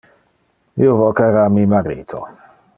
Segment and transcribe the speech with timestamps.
[0.85, 2.27] Io vocara mi marito.